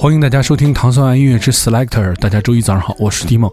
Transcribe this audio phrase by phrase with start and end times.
[0.00, 2.16] 欢迎大家收听糖蒜爱音乐之 Selector。
[2.16, 3.52] 大家周一早上好，我是 Timo。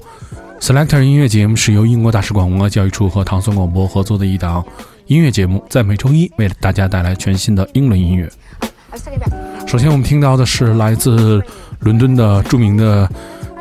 [0.62, 4.64] Selector 音乐节目是由英国大使馆文化教育处和糖蒜广播合作的一档
[5.08, 8.32] 音乐节目，在每周一为大家带来全新的英伦音乐。
[9.68, 11.44] 首先，我们听到的是来自
[11.82, 13.06] 伦敦的著名的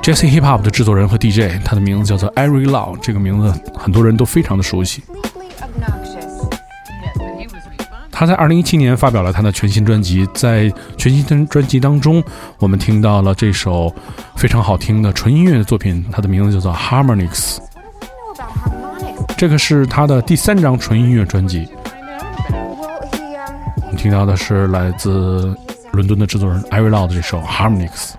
[0.00, 2.96] Jazz Hip Hop 的制作人和 DJ，他的名字叫做 Eric Lau。
[3.02, 5.02] 这个名字很多人都非常的熟悉。
[8.18, 12.24] 他在二零一七年发表了他的全新专辑，在全新专专辑当中，
[12.58, 13.94] 我们听到了这首
[14.36, 17.58] 非常好听的纯音乐的作品，它的名字叫做 Harmonics。
[19.36, 21.68] 这个是他的第三张纯音乐专辑。
[23.82, 25.54] 我们听到的是来自
[25.92, 28.12] 伦敦的制作人 Eric Lau 的这首 Harmonics。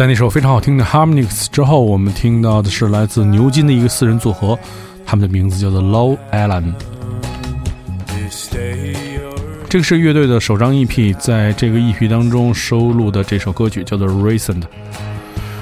[0.00, 4.58] 在那首非常好听的《Harmonics》之后，我们听到的是来自牛津的一个四人组合，
[5.04, 6.72] 他们的名字叫做 Low Allen。
[9.68, 14.62] 这个是乐队的首张 EP，在这个 EP 当中收录的这首歌曲叫做《Recent》。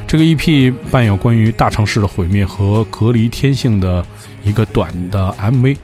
[0.06, 4.06] 这个 EP 伴有关于大城市的毁灭和隔离天性的
[4.44, 5.76] 一个短的 MV。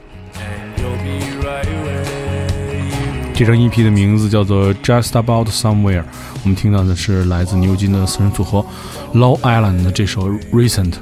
[3.35, 6.01] 这张 EP 的名字叫做《Just About Somewhere》。
[6.43, 8.65] 我们听到的是来自牛津的四人组合
[9.13, 10.93] Low Island 的这首《Recent》。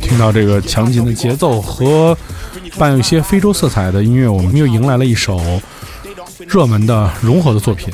[0.00, 2.16] 听到这个强劲的节奏和
[2.76, 5.40] 伴有一些非洲色彩的音乐，我们又迎来了一首
[6.46, 7.92] 热门的融合的作品。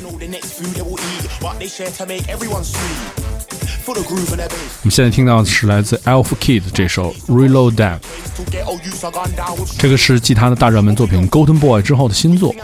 [1.40, 1.48] 我
[4.82, 7.98] 们现在听到的是来自 Elf Kid 这首 Reload That，
[9.78, 12.54] 这个是继他的大热门作品 Golden Boy 之后的新作。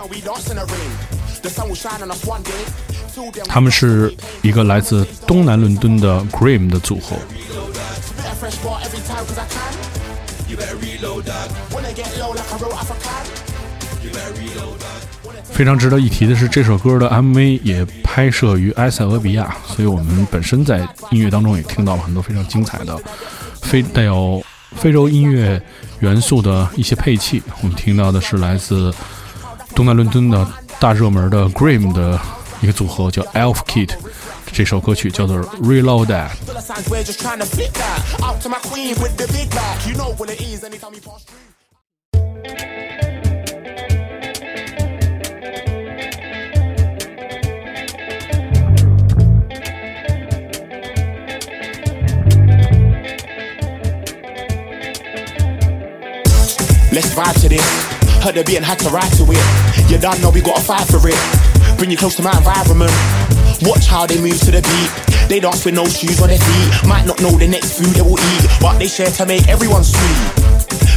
[3.46, 7.16] 他们是一个来自东南伦敦的 Grim 的组合。
[15.52, 20.78] 非常值得一提的是，这首歌的 MV 也拍摄于埃塞俄比亚，所以我们本身在
[21.10, 22.98] 音乐当中也听到了很多非常精彩的
[23.60, 24.42] 非带有
[24.76, 25.60] 非洲音乐
[25.98, 27.42] 元素的一些配器。
[27.60, 28.90] 我们听到的是来自
[29.74, 30.48] 东南伦敦的
[30.78, 32.18] 大热门的 Grime 的
[32.61, 33.91] 一个组合，叫 Elf Kit。
[34.51, 36.29] 这首歌曲叫做 Reload That。
[56.91, 57.61] Let's vibe to this.
[58.23, 59.91] Heard the beat and had to ride to it.
[59.91, 61.48] You done know we gotta fight for it.
[61.76, 62.92] Bring you close to my environment.
[63.62, 64.90] Watch how they move to the beat.
[65.28, 66.88] They dance with no shoes on their feet.
[66.88, 69.84] Might not know the next food they will eat, but they share to make everyone
[69.84, 70.18] sweet.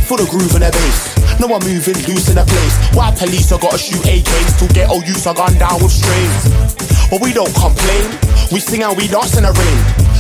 [0.07, 1.13] For the groove and the bass.
[1.39, 2.75] No one moving loose in the place.
[2.95, 6.49] Why police I gotta shoot AKs to get old use I gun down with strings.
[7.09, 8.09] But we don't complain.
[8.51, 9.79] We sing and we dance in the rain.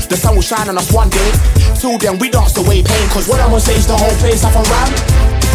[0.09, 1.31] The sun will shine on us one day.
[1.79, 3.07] Till then we dance away pain.
[3.09, 4.93] Cause when I'm on stage the whole place up and round.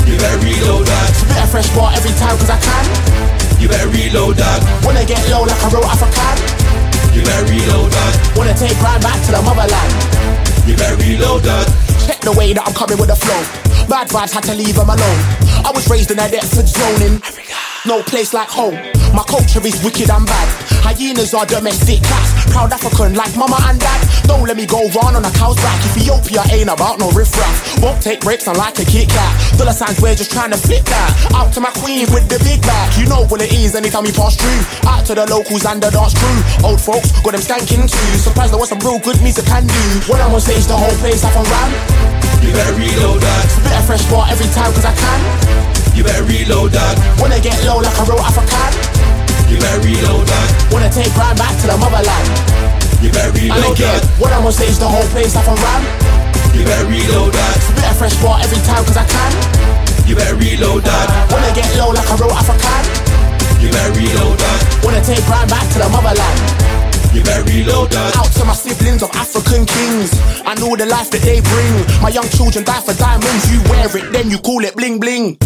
[0.08, 1.14] You better reload that.
[1.14, 3.37] Spit a fresh bar every time cause I can.
[3.60, 4.62] You better reload that.
[4.84, 6.36] Wanna get low like a real African.
[7.10, 8.12] You better reload that.
[8.36, 9.92] Wanna take grind back to the motherland.
[10.62, 11.66] You better reload that.
[12.06, 13.42] Check the way that I'm coming with the flow.
[13.88, 15.20] Bad vibes had to leave them alone.
[15.66, 17.18] I was raised in a Deptford zoning.
[17.88, 18.76] No place like home.
[19.16, 20.48] My culture is wicked and bad.
[20.84, 22.36] Hyenas are domestic cats.
[22.52, 24.04] Proud African like mama and dad.
[24.28, 25.80] Don't let me go run on a cow's back.
[25.96, 27.80] Ethiopia ain't about no riffraff.
[27.80, 29.32] Won't take breaks, I like a Kit Kat.
[29.56, 31.32] Dollar signs, we're just trying to flip that.
[31.32, 32.92] Out to my queen with the big back.
[33.00, 34.60] You know what it is anytime we pass through.
[34.84, 36.68] Out to the locals and the dance crew.
[36.68, 38.08] Old folks got them skanking too.
[38.20, 40.12] Surprised there was some real good music can do.
[40.12, 41.72] When I'm on stage, the whole place up and round.
[42.44, 43.48] You better reload that.
[43.48, 45.77] Spit a fresh bar every time cause I can.
[45.98, 46.94] You better reload that.
[47.18, 48.70] Wanna get low like a real African.
[49.50, 50.46] You better reload that.
[50.70, 52.26] Wanna take grind back to the motherland.
[53.02, 54.06] You better reload that.
[54.14, 55.82] when I'm on stage, the whole place up and round.
[56.54, 57.54] You better reload that.
[57.66, 59.34] Spit a fresh bar every time cause I can.
[60.06, 61.34] You better reload that.
[61.34, 62.82] Wanna get low like a real African.
[63.58, 64.58] You better reload that.
[64.86, 66.77] Wanna take grind back to the motherland.
[67.14, 68.16] You better reload that.
[68.16, 70.12] Out to my siblings of African kings.
[70.44, 71.74] I know the life that they bring.
[72.02, 73.50] My young children die for diamonds.
[73.50, 75.38] You wear it, then you call it bling bling.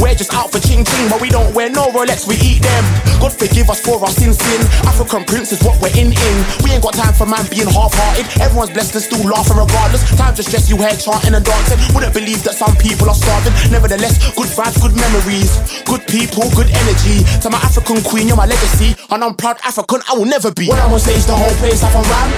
[0.00, 2.84] We're just out for ching ching, but we don't wear no Rolex, we eat them.
[3.20, 4.60] God forgive us for our sin sin.
[4.88, 6.36] African prince is what we're in in.
[6.64, 8.24] We ain't got time for man being half hearted.
[8.40, 10.00] Everyone's blessed and still laughing regardless.
[10.16, 11.76] Time to stress you head chanting and dancing.
[11.92, 13.52] Wouldn't believe that some people are starving.
[13.68, 15.52] Nevertheless, good vibes, good memories.
[15.84, 17.20] Good people, good energy.
[17.44, 18.96] To my African queen, you're my legacy.
[19.12, 20.72] And I'm proud African, I will never be.
[20.72, 22.30] When I'm on stage, the whole place up and ram.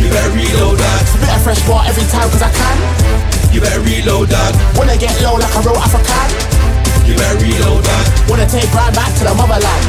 [0.00, 1.00] You better reload that.
[1.12, 2.76] Spit a fresh bar every time cause I can.
[3.52, 4.52] You better reload that.
[4.76, 6.28] Wanna get low like a real African.
[7.04, 8.04] You better reload that.
[8.30, 9.84] Wanna take grind back to the motherland.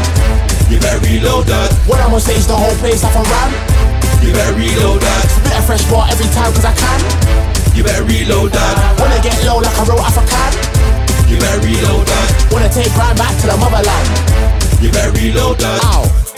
[0.67, 1.71] You better reload that.
[1.88, 3.51] When I'm on stage, the whole place up and ram.
[4.19, 5.23] You better reload that.
[5.39, 6.99] Spit a fresh bar every time cause I can.
[7.71, 8.75] You better reload that.
[8.99, 10.51] Wanna get low like a real African.
[11.29, 12.27] You better reload that.
[12.51, 14.07] Wanna take grind back to the motherland.
[14.83, 15.79] You better reload that.
[15.88, 16.28] Ow.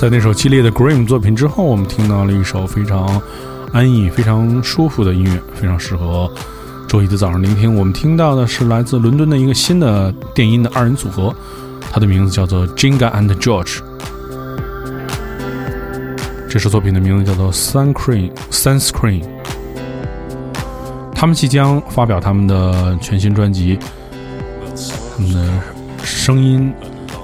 [0.00, 3.20] 在那首激烈的 Grim 作品之后，我们听到了一首非常
[3.70, 6.32] 安逸、非常舒服的音乐，非常适合
[6.88, 7.76] 周一的早上聆听。
[7.76, 11.34] 我们听到的是来自伦敦的一个新的电音的二人组合，
[11.92, 13.80] 它的名字叫做 Jinga and George。
[16.48, 19.22] 这首作品的名字叫做 Sunscreen Sunscreen。
[21.14, 23.78] 他们即将发表他们的全新专辑，
[25.14, 25.46] 他们的
[26.02, 26.72] 声音、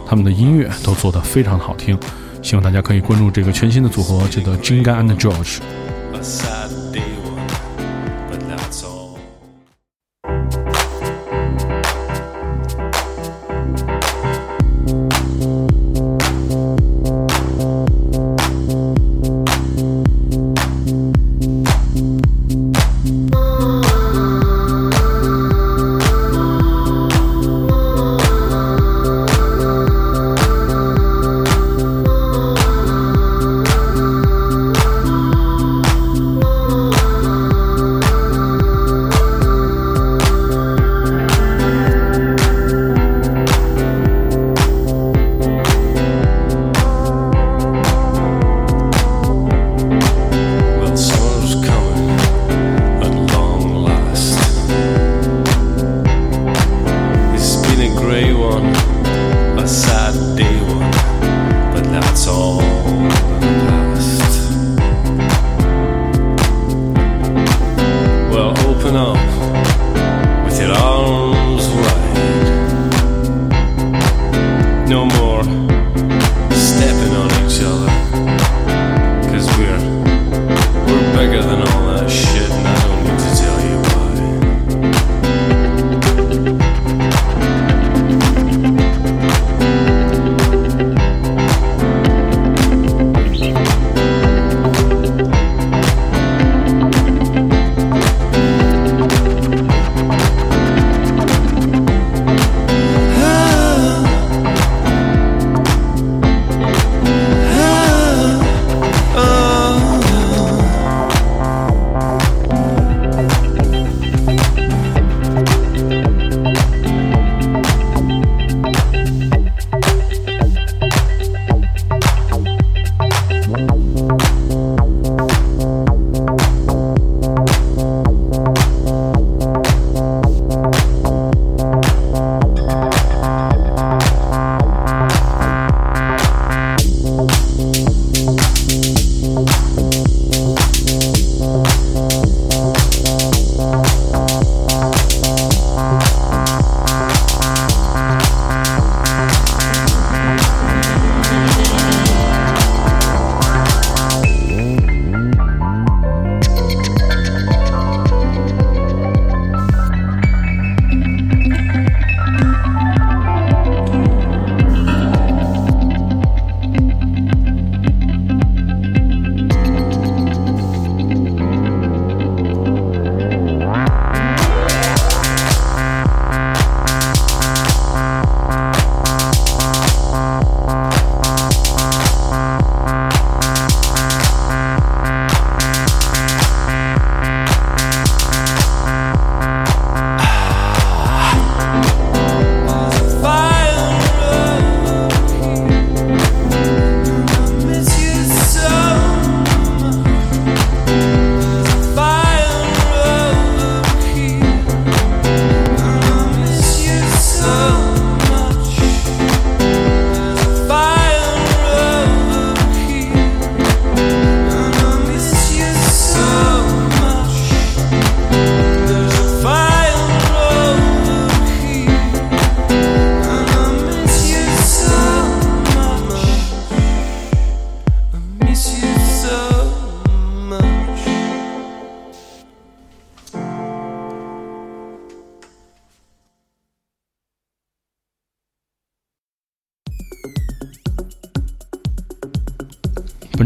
[0.06, 1.98] 他们的音乐都做得非常好听。
[2.46, 5.58] 希望大家可以关注这个全新的组合，叫做 Jinga and George。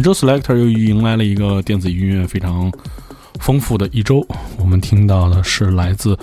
[0.01, 2.73] 本周 Selector 又迎来了一个电子音乐非常
[3.39, 4.27] 丰富的一周。
[4.57, 6.19] 我们听到的是来自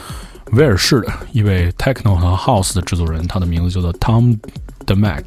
[0.53, 4.39] 威尔士的一位 Techno 和 House 的制作人，他的名字叫做 Tom
[4.87, 5.25] the Mac。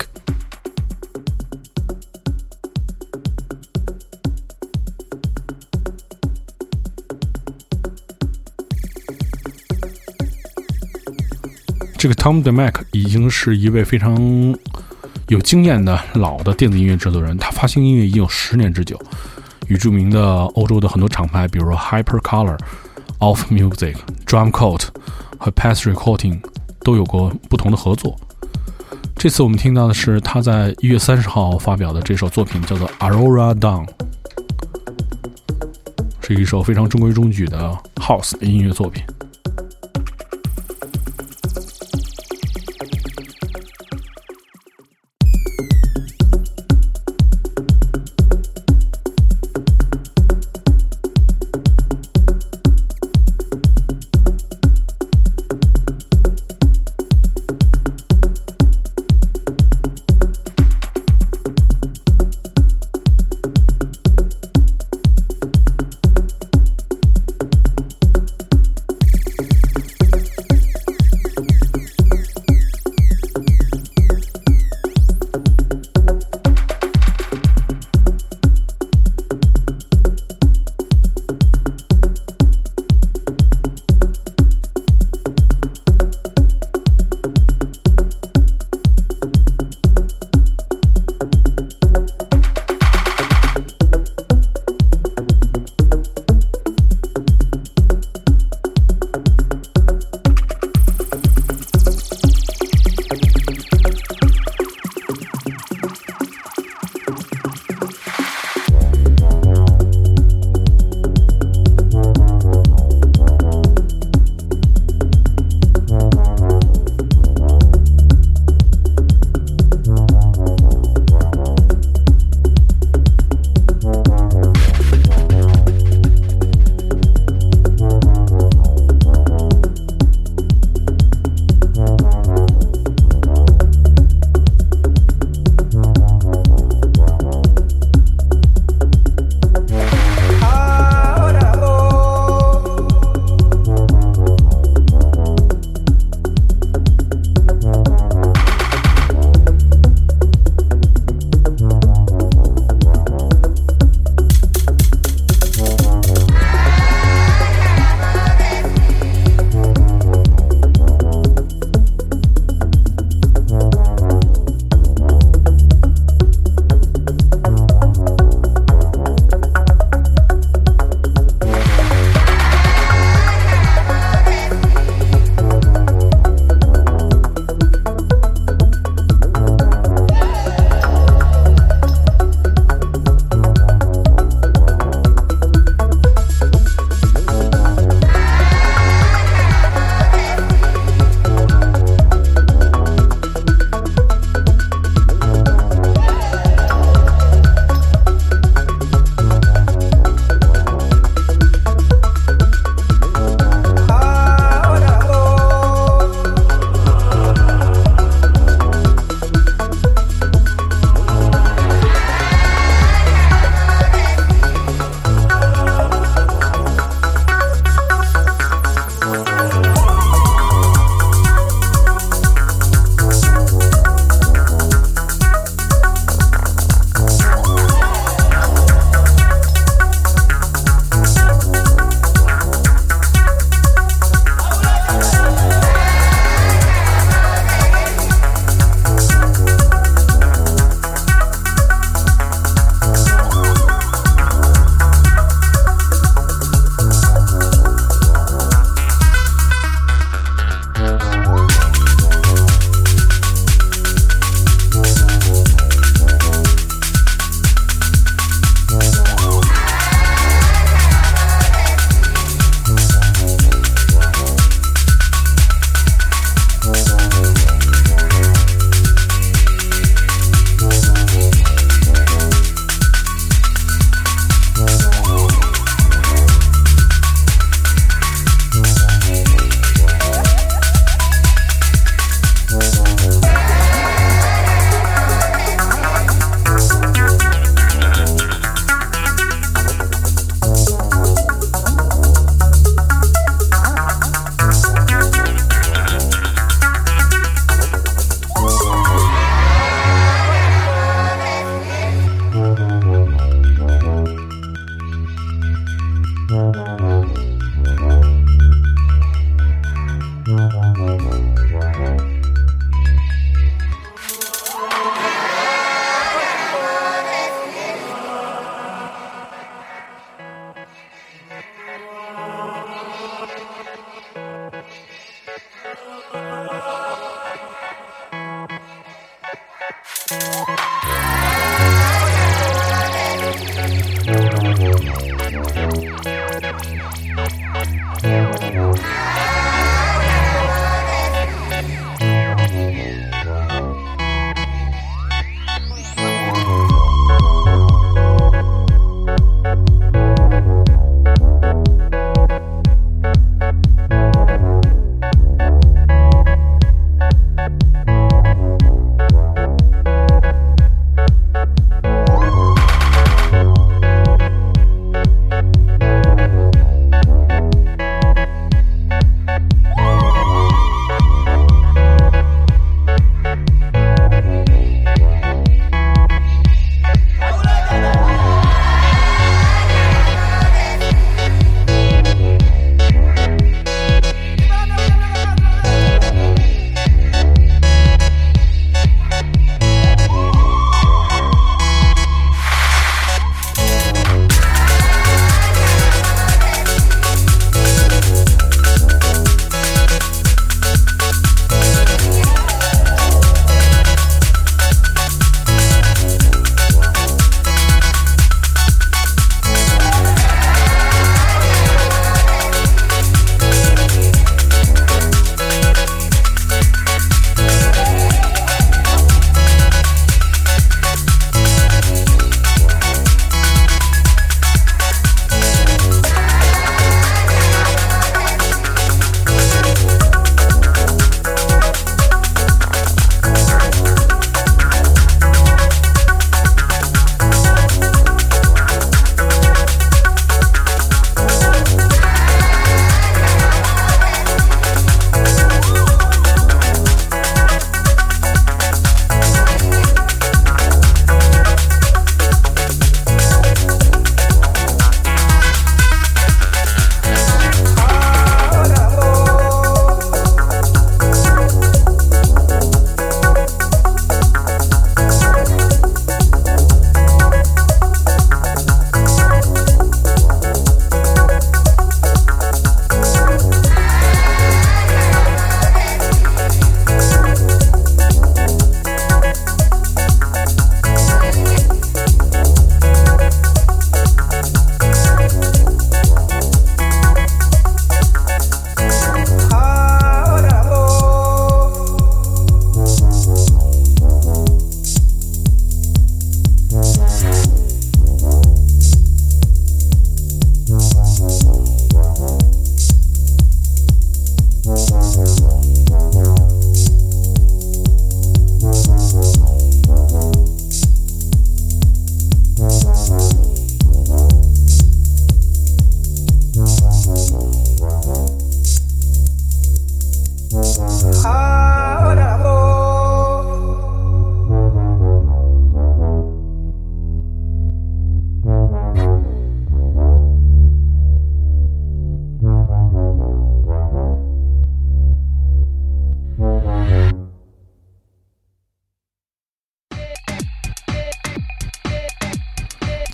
[11.96, 14.16] 这个 Tom the Mac 已经是一位非常
[15.30, 19.00] 有经验的老的电子音乐制作人，他发行音乐已经有十年之久，
[19.68, 22.58] 与著名的欧洲的很多厂牌，比如 Hypercolor、
[23.20, 23.94] Off Music、
[24.26, 24.88] Drumcode
[25.38, 26.40] 和 Path Recording
[26.80, 28.18] 都有过不同的合作。
[29.14, 33.86] 这次我们听到的是他在一月三十号发表的这首作品，叫做《Aurora Dawn》，
[36.26, 39.04] 是一首非常中规中矩的 House 音乐作品。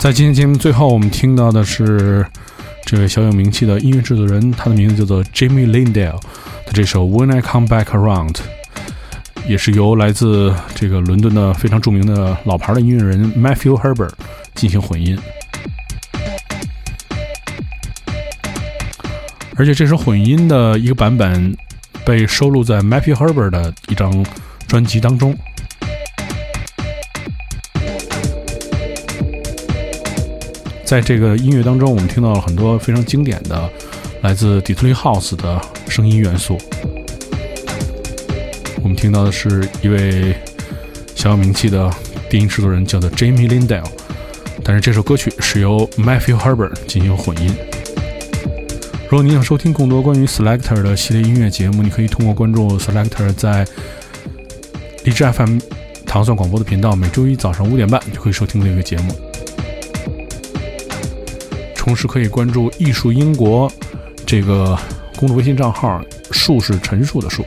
[0.07, 2.25] 在今天节目最后，我们听到的是
[2.85, 6.13] 这位小有名气的音乐制作人，他的名字叫做 Jimmy Lindell
[6.65, 8.31] 的这首《When I Come Back Around》，
[9.49, 14.13] 也是由来自这个伦敦的非常著名的老牌的音乐人 Matthew Herbert
[14.55, 15.19] 进行混音。
[19.57, 21.53] 而且这首混音的一个版本
[22.05, 24.25] 被收录在 Matthew Herbert 的一张
[24.69, 25.37] 专辑当中。
[30.87, 33.69] 在这个音乐当中，我们听到了很多非常经典的
[34.21, 36.57] 来自底特律 House 的声音元素。
[38.81, 40.33] 我们听到的是一位
[41.13, 41.91] 小有名气的
[42.29, 43.83] 电音制作人，叫做 Jamie Lindell，
[44.63, 47.53] 但是这首歌曲是由 Matthew Herbert 进行混音。
[49.09, 53.67] 如果你想收听更多关于 Selector 的系列音乐节目，你可以通过关注 Selector 在
[55.03, 55.59] 荔枝 FM
[56.05, 59.13] 糖蒜广播的频道，每周一早上五点半就可以收听这个节目。
[61.87, 63.71] 同时可以关注“艺术英国”
[64.27, 64.77] 这个
[65.15, 67.45] 公众微信账号，数是陈述的数，“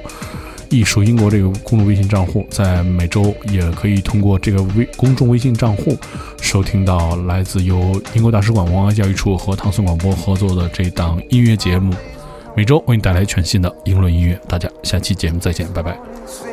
[0.71, 5.95] 艺术英国”这个公众微信账户，在每周也可以通过这个微公众微信账户
[6.41, 11.93] 收听到来自由英国大使馆文化教育处和唐宋广播合作的这档音乐节目，
[12.57, 14.41] 每周为你带来全新的英伦音乐。
[14.49, 16.50] 大家下期节目再见，拜拜。